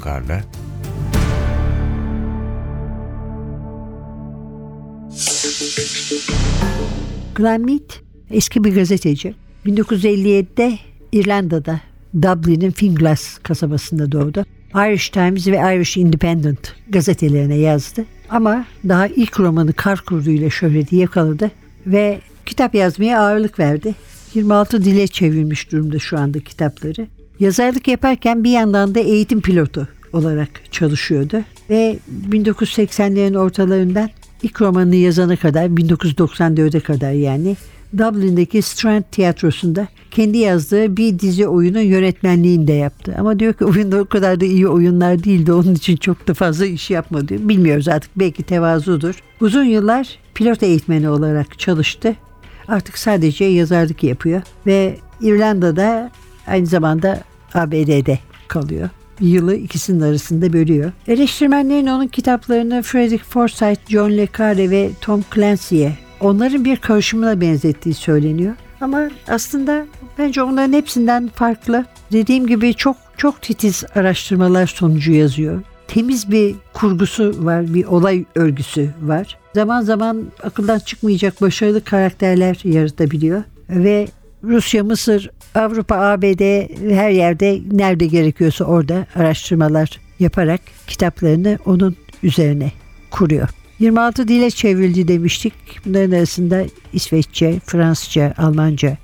Glenn 7.36 7.66
Mead 7.66 8.07
eski 8.32 8.64
bir 8.64 8.76
gazeteci. 8.76 9.36
1957'de 9.66 10.80
İrlanda'da 11.12 11.82
Dublin'in 12.16 12.72
Finglas 12.72 13.38
kasabasında 13.38 14.12
doğdu. 14.12 14.46
Irish 14.76 15.10
Times 15.10 15.48
ve 15.48 15.76
Irish 15.76 15.98
Independent 15.98 16.76
gazetelerine 16.90 17.56
yazdı. 17.56 18.06
Ama 18.30 18.66
daha 18.90 19.08
ilk 19.08 19.40
romanı 19.40 19.74
Kar 19.74 20.02
Kurdu 20.02 20.30
ile 20.30 20.50
şöhreti 20.50 20.96
yakaladı 20.96 21.52
ve 21.88 22.22
kitap 22.46 22.76
yazmaya 22.76 23.22
ağırlık 23.22 23.60
verdi. 23.60 23.96
26 24.34 24.84
dile 24.84 25.08
çevrilmiş 25.08 25.72
durumda 25.72 26.00
şu 26.00 26.20
anda 26.20 26.40
kitapları. 26.40 27.08
Yazarlık 27.40 27.88
yaparken 27.88 28.44
bir 28.44 28.52
yandan 28.52 28.96
da 28.96 29.00
eğitim 29.00 29.42
pilotu 29.42 29.88
olarak 30.14 30.50
çalışıyordu 30.72 31.44
ve 31.70 32.00
1980'lerin 32.30 33.38
ortalarından 33.38 34.10
ilk 34.44 34.62
romanını 34.62 34.96
yazana 34.96 35.36
kadar 35.36 35.66
1994'e 35.66 36.80
kadar 36.80 37.12
yani 37.12 37.56
Dublin'deki 37.98 38.62
Strand 38.62 39.04
Tiyatrosu'nda 39.12 39.88
kendi 40.12 40.38
yazdığı 40.38 40.98
bir 40.98 41.20
dizi 41.20 41.48
oyunun 41.48 41.80
yönetmenliğini 41.80 42.68
de 42.68 42.74
yaptı. 42.74 43.16
Ama 43.20 43.40
diyor 43.40 43.54
ki 43.54 43.66
oyunda 43.66 43.98
o 44.02 44.06
kadar 44.06 44.40
da 44.40 44.46
iyi 44.46 44.68
oyunlar 44.68 45.24
değildi. 45.24 45.54
Onun 45.54 45.76
için 45.76 45.96
çok 45.96 46.28
da 46.28 46.34
fazla 46.34 46.66
iş 46.66 46.90
yapmadı. 46.90 47.50
Bilmiyoruz 47.50 47.88
artık 47.88 48.12
belki 48.16 48.44
tevazudur. 48.44 49.24
Uzun 49.42 49.64
yıllar 49.64 50.20
pilot 50.34 50.64
eğitmeni 50.64 51.10
olarak 51.10 51.60
çalıştı. 51.60 52.16
Artık 52.68 52.98
sadece 52.98 53.46
yazarlık 53.46 54.04
yapıyor 54.04 54.42
ve 54.66 54.98
İrlanda'da 55.22 56.12
aynı 56.48 56.66
zamanda 56.66 57.22
ABD'de 57.54 58.20
kalıyor. 58.48 58.90
Yılı 59.20 59.56
ikisinin 59.56 60.02
arasında 60.02 60.54
bölüyor. 60.54 60.92
Eleştirmenlerin 61.08 61.88
onun 61.88 62.08
kitaplarını 62.08 62.82
Frederick 62.82 63.24
Forsyth, 63.24 63.90
John 63.90 64.12
le 64.12 64.28
Carre 64.38 64.70
ve 64.70 64.90
Tom 65.02 65.24
Clancy'ye 65.36 66.07
onların 66.20 66.66
bir 66.66 66.78
karışımına 66.78 67.42
benzettiği 67.42 67.96
söyleniyor. 67.96 68.56
Ama 68.82 69.10
aslında 69.28 69.86
bence 70.18 70.44
onların 70.44 70.74
hepsinden 70.74 71.28
farklı. 71.28 71.86
Dediğim 72.12 72.48
gibi 72.48 72.74
çok 72.74 72.98
çok 73.18 73.42
titiz 73.42 73.84
araştırmalar 73.96 74.68
sonucu 74.68 75.12
yazıyor. 75.12 75.62
Temiz 75.88 76.32
bir 76.32 76.56
kurgusu 76.74 77.46
var, 77.46 77.74
bir 77.74 77.86
olay 77.86 78.26
örgüsü 78.36 78.90
var. 79.02 79.38
Zaman 79.56 79.82
zaman 79.82 80.24
akıldan 80.44 80.80
çıkmayacak 80.80 81.42
başarılı 81.42 81.84
karakterler 81.84 82.60
yaratabiliyor. 82.64 83.44
Ve 83.70 84.08
Rusya, 84.44 84.84
Mısır, 84.84 85.30
Avrupa, 85.56 85.96
ABD 85.96 86.42
her 86.92 87.10
yerde 87.10 87.62
nerede 87.72 88.06
gerekiyorsa 88.06 88.66
orada 88.66 89.06
araştırmalar 89.16 90.00
yaparak 90.20 90.62
kitaplarını 90.88 91.60
onun 91.66 91.96
üzerine 92.24 92.72
kuruyor. 93.12 93.50
26 93.80 94.28
dile 94.28 94.52
çevrildi 94.52 95.08
demiştik. 95.08 95.54
Bunların 95.86 96.12
arasında 96.12 96.66
İsveççe, 96.94 97.60
Fransızca, 97.66 98.34
Almanca, 98.38 98.98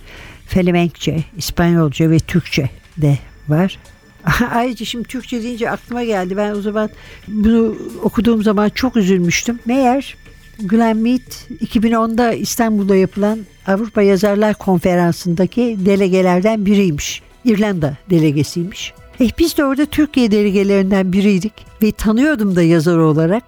Felemenkçe, 0.48 1.24
İspanyolca 1.38 2.10
ve 2.10 2.20
Türkçe 2.20 2.70
de 2.98 3.18
var. 3.48 3.80
Ayrıca 4.52 4.86
şimdi 4.86 5.08
Türkçe 5.08 5.44
deyince 5.44 5.70
aklıma 5.70 6.04
geldi. 6.04 6.38
Ben 6.38 6.52
o 6.52 6.62
zaman 6.62 6.90
bunu 7.28 7.76
okuduğum 8.04 8.44
zaman 8.44 8.70
çok 8.70 8.96
üzülmüştüm. 8.96 9.60
Meğer 9.66 10.16
Glenn 10.60 10.98
Mead 10.98 11.32
2010'da 11.62 12.34
İstanbul'da 12.34 12.96
yapılan 12.96 13.40
Avrupa 13.68 14.02
Yazarlar 14.02 14.54
Konferansı'ndaki 14.54 15.78
delegelerden 15.86 16.66
biriymiş. 16.66 17.22
İrlanda 17.46 17.98
delegesiymiş. 18.10 18.94
E 19.22 19.30
biz 19.40 19.58
de 19.58 19.66
orada 19.66 19.86
Türkiye 19.86 20.32
delegelerinden 20.32 21.14
biriydik 21.14 21.54
ve 21.82 21.92
tanıyordum 21.92 22.56
da 22.56 22.64
yazar 22.64 22.98
olarak 22.98 23.44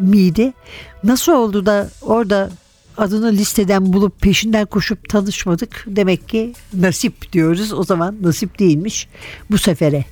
Mead'i. 0.00 0.52
Nasıl 1.04 1.32
oldu 1.32 1.66
da 1.66 1.90
orada 2.02 2.50
adını 2.96 3.32
listeden 3.32 3.92
bulup 3.92 4.20
peşinden 4.20 4.66
koşup 4.66 5.08
tanışmadık. 5.08 5.84
Demek 5.86 6.28
ki 6.28 6.52
nasip 6.74 7.32
diyoruz. 7.32 7.72
O 7.72 7.84
zaman 7.84 8.16
nasip 8.22 8.58
değilmiş. 8.58 9.08
Bu 9.50 9.58
sefere 9.58 10.04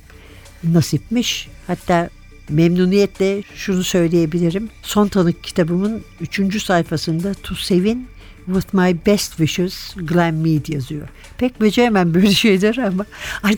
nasipmiş. 0.63 1.47
Hatta 1.67 2.09
memnuniyetle 2.49 3.43
şunu 3.55 3.83
söyleyebilirim. 3.83 4.69
Son 4.83 5.07
tanık 5.07 5.43
kitabımın 5.43 6.03
3. 6.21 6.63
sayfasında 6.63 7.33
To 7.33 7.55
Sevin 7.55 8.07
With 8.45 8.73
My 8.73 8.97
Best 9.05 9.37
Wishes 9.37 9.95
Glenn 9.95 10.35
Mead 10.35 10.73
yazıyor. 10.73 11.07
Pek 11.37 11.61
beceremem 11.61 12.13
böyle 12.13 12.31
şeyler 12.31 12.77
ama 12.77 13.05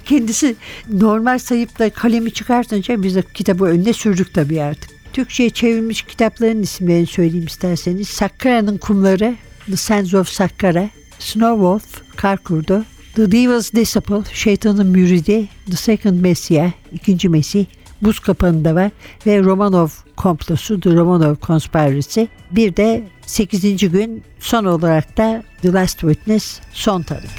kendisi 0.05 0.55
normal 0.89 1.39
sayıp 1.39 1.79
da 1.79 1.89
kalemi 1.89 2.33
çıkartınca 2.33 3.03
biz 3.03 3.15
de 3.15 3.23
kitabı 3.33 3.65
önüne 3.65 3.93
sürdük 3.93 4.33
tabii 4.33 4.61
artık. 4.61 4.98
Türkçe'ye 5.13 5.49
çevrilmiş 5.49 6.01
kitapların 6.01 6.63
isimlerini 6.63 7.07
söyleyeyim 7.07 7.45
isterseniz. 7.45 8.07
Sakkara'nın 8.07 8.77
Kumları, 8.77 9.35
The 9.65 9.75
Sands 9.75 10.13
of 10.13 10.29
Sakkara, 10.29 10.89
Snow 11.19 11.55
Wolf, 11.55 12.15
Kar 12.15 12.37
Kurdu, 12.37 12.85
The 13.15 13.31
Devil's 13.31 13.73
Disciple, 13.73 14.21
Şeytanın 14.33 14.87
Müridi, 14.87 15.47
The 15.69 15.75
Second 15.75 16.21
Messiah, 16.21 16.71
İkinci 16.91 17.29
Mesih, 17.29 17.65
Buz 18.01 18.19
Kapanı'nda 18.19 18.75
var 18.75 18.91
ve 19.25 19.43
Romanov 19.43 19.87
komplosu, 20.17 20.79
The 20.79 20.93
Romanov 20.93 21.35
Conspiracy. 21.41 22.23
Bir 22.51 22.75
de 22.75 23.03
8. 23.25 23.91
gün 23.91 24.23
son 24.39 24.65
olarak 24.65 25.17
da 25.17 25.43
The 25.61 25.73
Last 25.73 25.99
Witness, 25.99 26.59
Son 26.73 27.01
Tanık. 27.01 27.29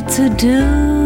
to 0.00 0.28
do. 0.28 0.97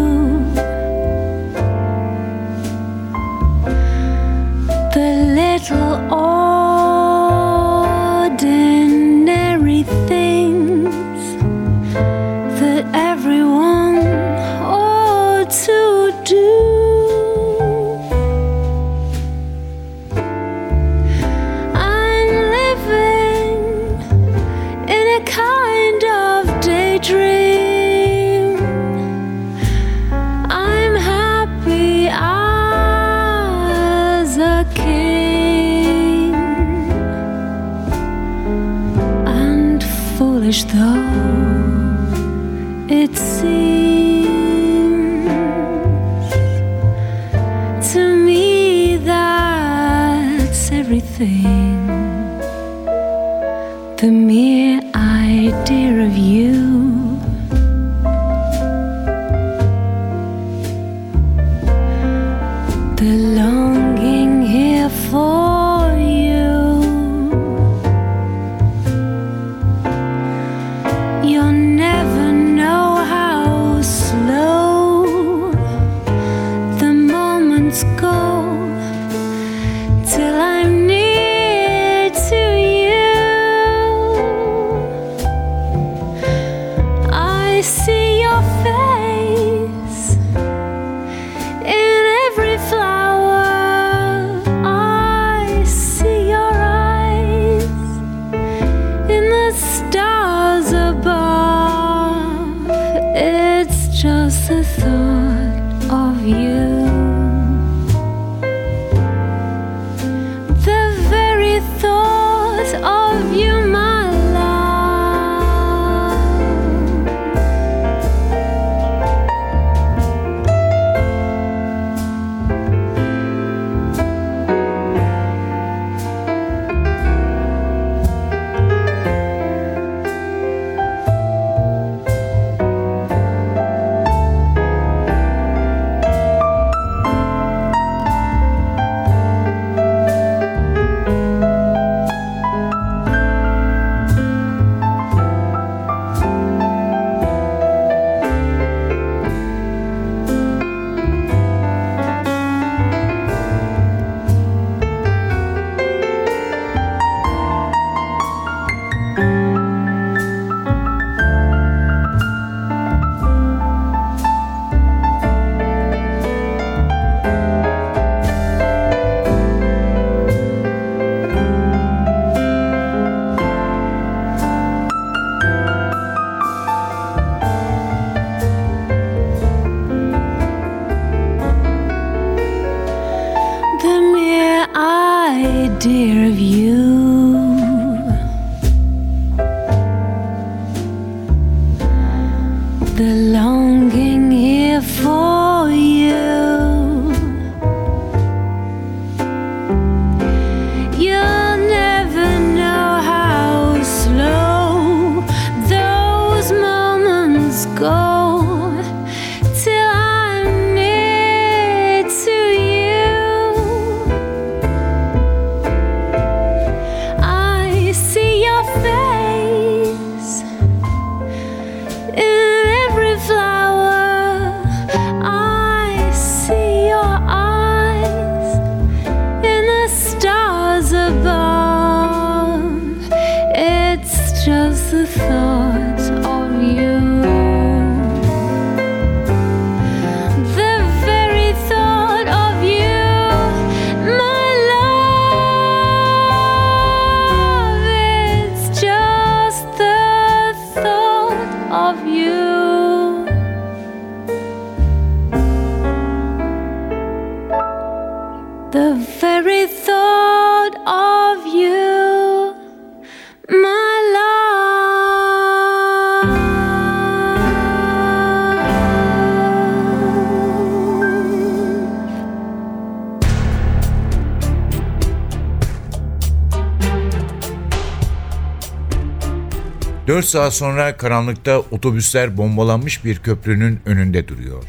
4 280.23 280.29
saat 280.29 280.55
sonra 280.55 280.97
karanlıkta 280.97 281.59
otobüsler 281.59 282.37
bombalanmış 282.37 283.05
bir 283.05 283.19
köprünün 283.19 283.81
önünde 283.87 284.29
duruyor. 284.29 284.65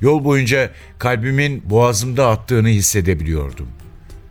Yol 0.00 0.24
boyunca 0.24 0.70
kalbimin 0.98 1.62
boğazımda 1.70 2.28
attığını 2.28 2.68
hissedebiliyordum. 2.68 3.68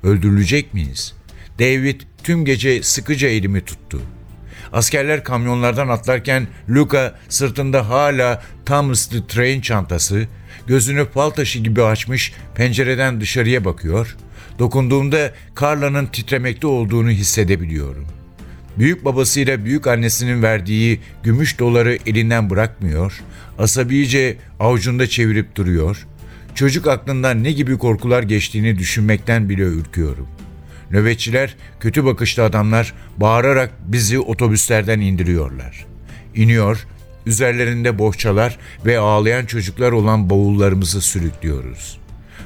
Öldürülecek 0.04 0.74
miyiz? 0.74 1.15
David 1.60 2.02
tüm 2.24 2.45
gece 2.45 2.84
sıkıca 2.84 3.28
elimi 3.28 3.65
tuttu. 3.65 4.02
Askerler 4.74 5.24
kamyonlardan 5.24 5.88
atlarken 5.88 6.48
Luca 6.69 7.15
sırtında 7.30 7.89
hala 7.89 8.43
Thomas 8.65 9.08
the 9.08 9.28
Train 9.28 9.62
çantası, 9.62 10.28
gözünü 10.67 11.06
fal 11.06 11.30
taşı 11.30 11.60
gibi 11.60 11.84
açmış 11.84 12.34
pencereden 12.56 13.22
dışarıya 13.22 13.65
bakıyor. 13.65 14.15
Dokunduğumda 14.60 15.32
Carla'nın 15.62 16.06
titremekte 16.06 16.67
olduğunu 16.67 17.10
hissedebiliyorum. 17.10 18.18
Büyük 18.77 19.05
babasıyla 19.05 19.65
büyük 19.65 19.88
annesinin 19.88 20.43
verdiği 20.43 20.99
gümüş 21.23 21.60
doları 21.60 21.97
elinden 22.05 22.49
bırakmıyor, 22.49 23.21
asabice 23.60 24.38
avucunda 24.60 25.08
çevirip 25.08 25.55
duruyor. 25.55 26.08
Çocuk 26.55 26.88
aklından 26.88 27.43
ne 27.43 27.51
gibi 27.51 27.77
korkular 27.77 28.23
geçtiğini 28.23 28.77
düşünmekten 28.77 29.49
bile 29.49 29.63
ürküyorum. 29.63 30.27
Nöbetçiler, 30.91 31.55
kötü 31.79 32.05
bakışlı 32.05 32.43
adamlar 32.43 32.93
bağırarak 33.17 33.71
bizi 33.88 34.19
otobüslerden 34.19 34.99
indiriyorlar. 34.99 35.86
İniyor, 36.36 36.88
üzerlerinde 37.25 37.99
bohçalar 37.99 38.58
ve 38.86 38.99
ağlayan 38.99 39.45
çocuklar 39.45 39.91
olan 39.91 40.29
bavullarımızı 40.29 41.01
sürüklüyoruz. 41.01 41.99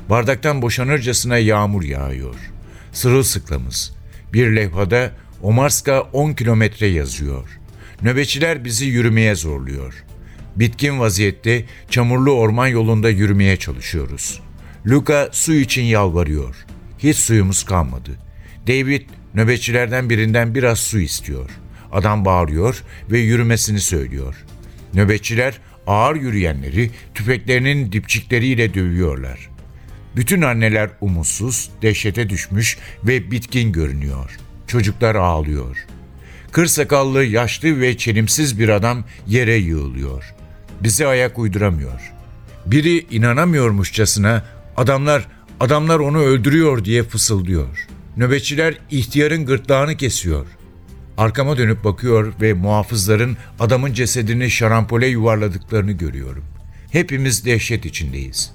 Bardaktan 0.10 0.62
boşanırcasına 0.62 1.38
yağmur 1.38 1.84
yağıyor. 1.84 2.36
Sırılsıklamız. 2.92 3.96
Bir 4.34 4.56
levhada 4.56 5.12
Omarska 5.44 6.02
10 6.02 6.34
kilometre 6.34 6.88
yazıyor. 6.88 7.60
Nöbetçiler 8.02 8.66
bizi 8.66 8.86
yürümeye 8.86 9.36
zorluyor. 9.36 10.04
Bitkin 10.56 11.00
vaziyette 11.00 11.66
çamurlu 11.90 12.32
orman 12.32 12.68
yolunda 12.68 13.10
yürümeye 13.10 13.58
çalışıyoruz. 13.58 14.42
Luca 14.88 15.30
su 15.32 15.54
için 15.54 15.84
yalvarıyor. 15.84 16.56
Hiç 17.00 17.18
suyumuz 17.18 17.64
kalmadı. 17.64 18.12
David 18.68 19.02
nöbetçilerden 19.34 20.10
birinden 20.10 20.56
biraz 20.56 20.80
su 20.80 21.00
istiyor. 21.00 21.50
Adam 21.92 22.26
bağırıyor 22.26 22.84
ve 23.12 23.20
yürümesini 23.20 23.80
söylüyor. 23.80 24.36
Nöbetçiler 24.94 25.60
ağır 25.88 26.16
yürüyenleri 26.16 26.92
tüfeklerinin 27.14 27.92
dipçikleriyle 27.92 28.74
dövüyorlar. 28.74 29.50
Bütün 30.16 30.42
anneler 30.42 30.90
umutsuz, 31.02 31.70
dehşete 31.82 32.30
düşmüş 32.30 32.78
ve 33.04 33.32
bitkin 33.32 33.72
görünüyor. 33.72 34.38
Çocuklar 34.74 35.16
ağlıyor. 35.16 35.78
Kır 36.52 36.66
sakallı, 36.66 37.24
yaşlı 37.24 37.80
ve 37.80 37.98
çelimsiz 37.98 38.60
bir 38.60 38.70
adam 38.70 39.04
yere 39.28 39.56
yığılıyor. 39.56 40.34
Bize 40.82 41.08
ayak 41.08 41.40
uyduramıyor. 41.40 42.14
Biri 42.66 43.06
inanamıyormuşçasına 43.12 44.46
adamlar 44.78 45.28
adamlar 45.60 46.00
onu 46.00 46.20
öldürüyor 46.20 46.86
diye 46.86 47.04
fısıldıyor. 47.04 47.88
Nöbetçiler 48.18 48.78
ihtiyarın 48.92 49.46
gırtlağını 49.46 49.98
kesiyor. 49.98 50.46
Arkama 51.18 51.58
dönüp 51.58 51.84
bakıyor 51.84 52.34
ve 52.42 52.54
muhafızların 52.54 53.38
adamın 53.60 53.94
cesedini 53.94 54.50
şarampole 54.50 55.08
yuvarladıklarını 55.08 55.92
görüyorum. 55.92 56.46
Hepimiz 56.92 57.46
dehşet 57.46 57.86
içindeyiz. 57.86 58.52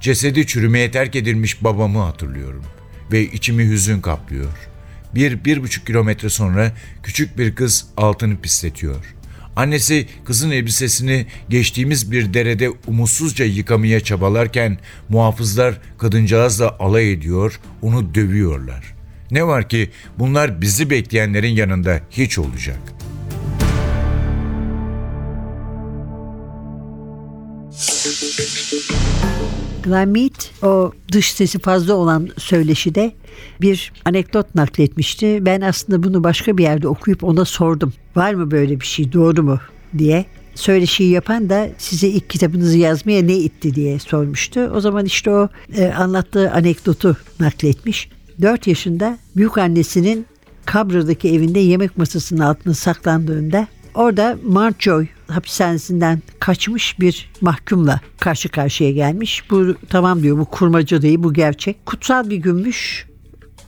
Cesedi 0.00 0.46
çürümeye 0.46 0.90
terk 0.90 1.16
edilmiş 1.16 1.64
babamı 1.64 1.98
hatırlıyorum 1.98 2.64
ve 3.12 3.22
içimi 3.22 3.64
hüzün 3.64 4.00
kaplıyor. 4.00 4.68
Bir, 5.14 5.44
bir 5.44 5.62
buçuk 5.62 5.86
kilometre 5.86 6.28
sonra 6.28 6.72
küçük 7.02 7.38
bir 7.38 7.54
kız 7.54 7.86
altını 7.96 8.40
pisletiyor. 8.40 9.14
Annesi 9.56 10.06
kızın 10.24 10.50
elbisesini 10.50 11.26
geçtiğimiz 11.48 12.12
bir 12.12 12.34
derede 12.34 12.70
umutsuzca 12.86 13.44
yıkamaya 13.44 14.00
çabalarken 14.00 14.78
muhafızlar 15.08 15.80
kadıncağızla 15.98 16.76
alay 16.78 17.12
ediyor, 17.12 17.60
onu 17.82 18.14
dövüyorlar. 18.14 18.94
Ne 19.30 19.46
var 19.46 19.68
ki 19.68 19.90
bunlar 20.18 20.60
bizi 20.60 20.90
bekleyenlerin 20.90 21.52
yanında 21.52 22.00
hiç 22.10 22.38
olacak. 22.38 22.78
Mead 29.88 30.64
o 30.64 30.92
dış 31.12 31.32
sesi 31.32 31.58
fazla 31.58 31.94
olan 31.94 32.28
söyleşide 32.38 33.12
bir 33.60 33.92
anekdot 34.04 34.54
nakletmişti. 34.54 35.38
Ben 35.46 35.60
aslında 35.60 36.02
bunu 36.02 36.24
başka 36.24 36.58
bir 36.58 36.62
yerde 36.62 36.88
okuyup 36.88 37.24
ona 37.24 37.44
sordum. 37.44 37.92
Var 38.16 38.34
mı 38.34 38.50
böyle 38.50 38.80
bir 38.80 38.86
şey 38.86 39.12
doğru 39.12 39.42
mu 39.42 39.58
diye. 39.98 40.24
Söyleşiyi 40.54 41.10
yapan 41.10 41.50
da 41.50 41.68
size 41.78 42.08
ilk 42.08 42.30
kitabınızı 42.30 42.78
yazmaya 42.78 43.22
ne 43.22 43.36
itti 43.36 43.74
diye 43.74 43.98
sormuştu. 43.98 44.60
O 44.60 44.80
zaman 44.80 45.04
işte 45.04 45.30
o 45.30 45.48
e, 45.76 45.86
anlattığı 45.86 46.50
anekdotu 46.50 47.16
nakletmiş. 47.40 48.08
4 48.42 48.66
yaşında 48.66 49.18
büyük 49.36 49.58
annesinin 49.58 50.26
Kabra'daki 50.64 51.28
evinde 51.34 51.58
yemek 51.58 51.98
masasının 51.98 52.40
altına 52.40 52.74
saklandığında 52.74 53.66
orada 53.94 54.38
Marjoy 54.44 55.06
hapishanesinden 55.28 56.22
kaçmış 56.40 57.00
bir 57.00 57.30
mahkumla 57.40 58.00
karşı 58.20 58.48
karşıya 58.48 58.90
gelmiş. 58.90 59.50
Bu 59.50 59.74
tamam 59.88 60.22
diyor 60.22 60.38
bu 60.38 60.44
kurmaca 60.44 61.02
değil 61.02 61.22
bu 61.22 61.32
gerçek. 61.32 61.86
Kutsal 61.86 62.30
bir 62.30 62.36
günmüş. 62.36 63.06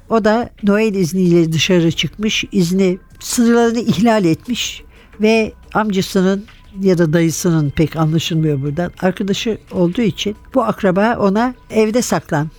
O 0.09 0.25
da 0.25 0.51
Noel 0.63 0.95
izniyle 0.95 1.53
dışarı 1.53 1.93
çıkmış. 1.93 2.45
izni 2.53 2.99
sınırlarını 3.21 3.81
ihlal 3.81 4.25
etmiş 4.25 4.83
ve 5.21 5.53
amcasının 5.75 6.45
ya 6.83 6.99
da 6.99 7.13
dayısının 7.13 7.71
pek 7.71 7.97
anlaşılmıyor 7.97 8.63
buradan. 8.63 8.93
Arkadaşı 9.03 9.59
olduğu 9.73 10.03
için 10.03 10.37
bu 10.55 10.63
akraba 10.63 11.17
ona 11.17 11.55
evde 11.71 12.03
saklan 12.03 12.51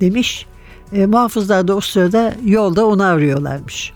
demiş. 0.00 0.46
E, 0.92 1.06
muhafızlar 1.06 1.68
da 1.68 1.76
o 1.76 1.80
sırada 1.80 2.34
yolda 2.44 2.86
onu 2.86 3.04
arıyorlarmış. 3.04 3.92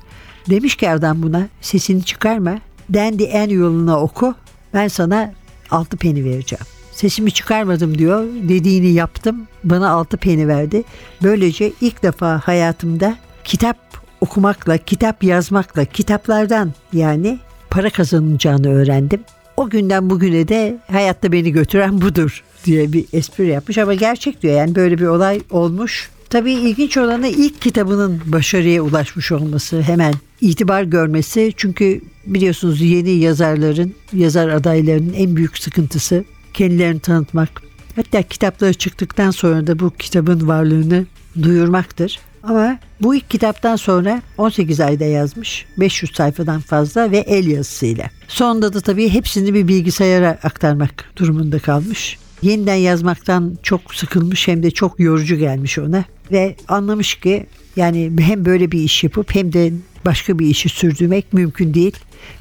Demiş 0.51 0.77
ki 0.77 0.91
adam 0.91 1.23
buna 1.23 1.49
sesini 1.61 2.05
çıkarma. 2.05 2.59
Dendi 2.89 3.23
en 3.23 3.49
yoluna 3.49 4.01
oku. 4.01 4.35
Ben 4.75 4.89
sana 4.89 5.33
altı 5.71 5.97
peni 5.97 6.25
vereceğim. 6.25 6.65
Sesimi 6.93 7.33
çıkarmadım 7.33 7.99
diyor. 7.99 8.25
Dediğini 8.49 8.93
yaptım. 8.93 9.47
Bana 9.65 9.91
altı 9.91 10.17
peni 10.17 10.49
verdi. 10.49 10.83
Böylece 11.23 11.73
ilk 11.81 12.03
defa 12.03 12.41
hayatımda 12.45 13.17
kitap 13.45 13.77
okumakla, 14.21 14.79
kitap 14.79 15.25
yazmakla, 15.25 15.85
kitaplardan 15.85 16.73
yani 16.93 17.39
para 17.71 17.91
kazanılacağını 17.91 18.75
öğrendim. 18.75 19.21
O 19.57 19.71
günden 19.71 20.11
bugüne 20.11 20.49
de 20.49 20.79
hayatta 20.91 21.33
beni 21.33 21.53
götüren 21.53 22.01
budur 22.01 22.45
diye 22.65 22.93
bir 22.93 23.05
espri 23.13 23.47
yapmış 23.47 23.79
ama 23.79 23.95
gerçek 23.95 24.43
diyor. 24.43 24.55
Yani 24.55 24.75
böyle 24.75 24.99
bir 24.99 25.07
olay 25.07 25.41
olmuş. 25.51 26.11
Tabii 26.33 26.53
ilginç 26.53 26.97
olanı 26.97 27.29
ilk 27.29 27.61
kitabının 27.61 28.23
başarıya 28.27 28.83
ulaşmış 28.83 29.33
olması, 29.33 29.83
hemen 29.83 30.15
itibar 30.41 30.83
görmesi. 30.83 31.53
Çünkü 31.57 32.01
biliyorsunuz 32.27 32.81
yeni 32.81 33.11
yazarların, 33.11 33.95
yazar 34.13 34.49
adaylarının 34.49 35.13
en 35.13 35.37
büyük 35.37 35.59
sıkıntısı 35.59 36.25
kendilerini 36.55 37.01
tanıtmak. 37.01 37.63
Hatta 37.97 38.23
kitapları 38.23 38.75
çıktıktan 38.75 39.31
sonra 39.31 39.67
da 39.67 39.79
bu 39.79 39.91
kitabın 39.91 40.49
varlığını 40.49 41.07
duyurmaktır. 41.43 42.21
Ama 42.43 42.79
bu 43.01 43.15
ilk 43.15 43.31
kitaptan 43.31 43.77
sonra 43.77 44.23
18 44.39 44.81
ayda 44.81 45.05
yazmış. 45.05 45.67
500 45.79 46.13
sayfadan 46.15 46.61
fazla 46.61 47.11
ve 47.11 47.19
el 47.19 47.47
yazısıyla. 47.47 48.11
Sonunda 48.29 48.73
da 48.73 48.81
tabii 48.81 49.09
hepsini 49.09 49.55
bir 49.55 49.69
bilgisayara 49.69 50.39
aktarmak 50.43 51.11
durumunda 51.17 51.59
kalmış. 51.59 52.19
Yeniden 52.43 52.75
yazmaktan 52.75 53.57
çok 53.63 53.95
sıkılmış 53.95 54.49
hem 54.49 54.63
de 54.63 54.71
çok 54.71 55.01
yorucu 55.01 55.37
gelmiş 55.37 55.79
ona. 55.79 56.05
Ve 56.33 56.57
anlamış 56.69 57.15
ki 57.15 57.47
yani 57.77 58.13
hem 58.21 58.45
böyle 58.45 58.73
bir 58.73 58.81
iş 58.81 59.05
yapıp 59.05 59.35
hem 59.35 59.53
de 59.53 59.73
başka 60.05 60.39
bir 60.39 60.47
işi 60.47 60.69
sürdürmek 60.69 61.33
mümkün 61.33 61.75
değil. 61.75 61.97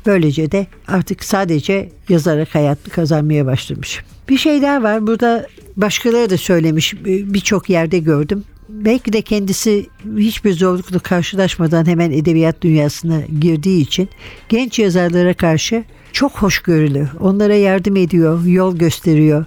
Böylece 0.06 0.52
de 0.52 0.68
artık 0.88 1.24
sadece 1.24 1.90
yazarak 2.10 2.56
hayatını 2.56 2.94
kazanmaya 2.94 3.46
başlamış. 3.46 4.00
Bir 4.30 4.38
şey 4.38 4.62
daha 4.62 4.84
var. 4.84 5.08
Burada 5.08 5.48
başkaları 5.78 6.30
da 6.30 6.38
söylemiş. 6.38 6.94
Birçok 7.06 7.70
yerde 7.70 8.00
gördüm. 8.00 8.44
Belki 8.72 9.14
de 9.14 9.22
kendisi 9.22 9.90
hiçbir 10.18 10.54
zorlukla 10.54 11.00
karşılaşmadan 11.00 11.86
hemen 11.86 12.12
edebiyat 12.12 12.62
dünyasına 12.62 13.22
girdiği 13.40 13.82
için 13.82 14.10
genç 14.50 14.80
yazarlara 14.80 15.34
karşı 15.34 15.84
çok 16.14 16.32
hoşgörülü. 16.32 17.08
Onlara 17.20 17.56
yardım 17.56 17.96
ediyor, 17.96 18.46
yol 18.46 18.78
gösteriyor. 18.78 19.46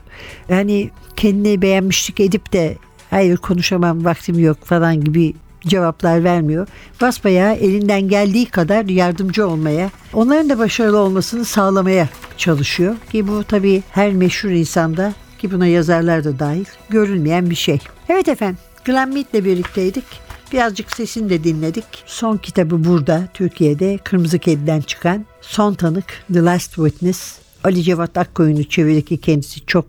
Yani 0.49 0.91
kendini 1.17 1.63
beğenmişlik 1.63 2.21
edip 2.21 2.53
de 2.53 2.77
hayır 3.11 3.37
konuşamam 3.37 4.05
vaktim 4.05 4.39
yok 4.39 4.65
falan 4.65 5.05
gibi 5.05 5.35
cevaplar 5.67 6.25
vermiyor. 6.25 6.69
Basbayağı 7.01 7.55
elinden 7.55 8.09
geldiği 8.09 8.47
kadar 8.47 8.85
yardımcı 8.85 9.49
olmaya, 9.49 9.91
onların 10.13 10.51
da 10.51 10.59
başarılı 10.59 10.99
olmasını 10.99 11.45
sağlamaya 11.45 12.09
çalışıyor. 12.37 12.97
Ki 13.13 13.29
bu 13.29 13.45
tabii 13.45 13.83
her 13.91 14.13
meşhur 14.13 14.51
insanda 14.51 15.13
ki 15.39 15.53
buna 15.53 15.67
yazarlar 15.67 16.25
da 16.25 16.39
dahil 16.39 16.65
görülmeyen 16.91 17.51
bir 17.51 17.55
şey. 17.55 17.79
Evet 18.09 18.29
efendim 18.29 18.59
Glenn 18.85 19.15
Mead'le 19.15 19.45
birlikteydik. 19.45 20.05
Birazcık 20.53 20.93
sesini 20.93 21.31
de 21.31 21.45
dinledik. 21.45 21.85
Son 22.07 22.37
kitabı 22.37 22.85
burada 22.85 23.29
Türkiye'de 23.35 23.99
Kırmızı 24.05 24.39
Kedi'den 24.39 24.81
çıkan 24.81 25.27
Son 25.41 25.75
Tanık 25.75 26.05
The 26.33 26.41
Last 26.41 26.75
Witness. 26.75 27.39
Ali 27.65 27.83
Cevat 27.83 28.19
Akkoyun'u 28.19 28.65
çevirirken 28.65 29.17
ki 29.17 29.21
kendisi 29.21 29.67
çok 29.67 29.87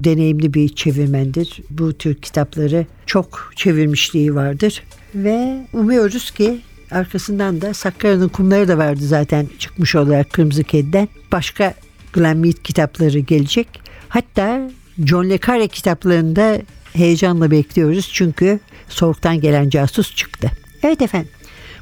deneyimli 0.00 0.54
bir 0.54 0.68
çevirmendir. 0.68 1.60
Bu 1.70 1.92
tür 1.92 2.14
kitapları 2.14 2.86
çok 3.06 3.52
çevirmişliği 3.56 4.34
vardır. 4.34 4.82
Ve 5.14 5.66
umuyoruz 5.72 6.30
ki 6.30 6.60
arkasından 6.90 7.60
da 7.60 7.74
Sakarya'nın 7.74 8.28
kumları 8.28 8.68
da 8.68 8.78
vardı 8.78 9.02
zaten 9.02 9.46
çıkmış 9.58 9.94
olarak 9.94 10.32
Kırmızı 10.32 10.64
Kedi'den. 10.64 11.08
Başka 11.32 11.74
Glenn 12.12 12.36
Mead 12.36 12.62
kitapları 12.64 13.18
gelecek. 13.18 13.68
Hatta 14.08 14.70
John 15.04 15.30
Le 15.30 15.38
Carre 15.46 15.68
kitaplarında 15.68 16.58
heyecanla 16.98 17.50
bekliyoruz 17.50 18.10
çünkü 18.12 18.60
Soğuktan 18.88 19.40
Gelen 19.40 19.70
Casus 19.70 20.16
çıktı. 20.16 20.50
Evet 20.82 21.02
efendim 21.02 21.30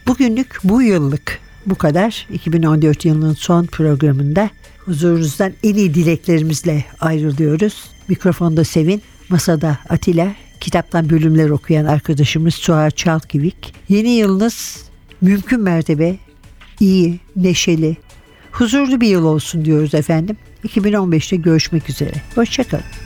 bugünlük 0.07 0.59
bu 0.65 0.83
yıllık 0.83 1.39
bu 1.67 1.75
kadar. 1.75 2.27
2014 2.33 3.05
yılının 3.05 3.35
son 3.35 3.67
programında 3.67 4.51
huzurunuzdan 4.79 5.53
en 5.63 5.75
iyi 5.75 5.95
dileklerimizle 5.95 6.85
ayrılıyoruz. 7.01 7.85
Mikrofonda 8.09 8.65
Sevin, 8.65 9.03
masada 9.29 9.79
Atilla, 9.89 10.35
kitaptan 10.61 11.11
bölümler 11.11 11.51
okuyan 11.51 11.85
arkadaşımız 11.85 12.55
Suha 12.55 12.91
Çalkivik. 12.91 13.75
Yeni 13.89 14.11
yılınız 14.11 14.85
mümkün 15.21 15.61
mertebe 15.61 16.17
iyi, 16.81 17.21
neşeli, 17.37 17.97
huzurlu 18.53 19.01
bir 19.01 19.09
yıl 19.09 19.25
olsun 19.25 19.65
diyoruz 19.65 19.95
efendim. 19.95 20.37
2015'te 20.65 21.37
görüşmek 21.37 21.91
üzere. 21.91 22.13
Hoşçakalın. 22.35 23.06